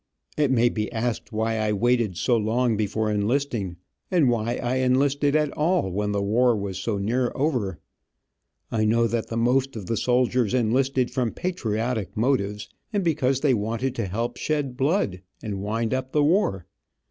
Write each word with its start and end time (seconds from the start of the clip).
It 0.35 0.49
may 0.49 0.69
be 0.69 0.91
asked 0.91 1.31
why 1.31 1.57
I 1.57 1.71
waited 1.73 2.17
so 2.17 2.35
long 2.35 2.75
before 2.75 3.11
enlisting, 3.11 3.75
and 4.09 4.29
why 4.31 4.55
I 4.55 4.77
enlisted 4.77 5.35
at 5.35 5.51
all, 5.55 5.91
when 5.91 6.11
the 6.11 6.23
war 6.23 6.55
was 6.57 6.79
so 6.79 6.97
near 6.97 7.31
over. 7.35 7.77
I 8.71 8.83
know 8.83 9.05
that 9.05 9.27
the 9.27 9.37
most 9.37 9.75
of 9.75 9.85
the 9.85 9.97
soldiers 9.97 10.55
enlisted 10.55 11.11
from 11.11 11.29
patriotic 11.29 12.17
motives, 12.17 12.67
and 12.91 13.03
because 13.03 13.41
they 13.41 13.53
wanted 13.53 13.93
to 13.93 14.07
help 14.07 14.37
shed 14.37 14.75
blood, 14.75 15.21
and 15.43 15.61
wind 15.61 15.93
up 15.93 16.13
the 16.13 16.23
war. 16.23 16.65